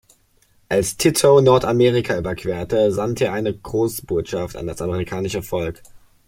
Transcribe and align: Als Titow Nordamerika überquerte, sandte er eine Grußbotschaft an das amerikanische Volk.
Als 0.67 0.97
Titow 0.97 1.41
Nordamerika 1.43 2.17
überquerte, 2.17 2.91
sandte 2.91 3.25
er 3.25 3.33
eine 3.33 3.55
Grußbotschaft 3.55 4.55
an 4.55 4.65
das 4.65 4.81
amerikanische 4.81 5.43
Volk. 5.43 5.83